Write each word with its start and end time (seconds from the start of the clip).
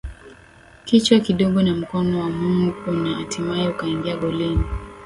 Kichwa 0.85 1.19
kidogo 1.19 1.61
na 1.61 1.75
mkono 1.75 2.19
wa 2.19 2.29
Mung 2.29 2.73
una 2.87 3.09
hatimae 3.15 3.67
ukaingia 3.69 4.17
golini 4.17 4.63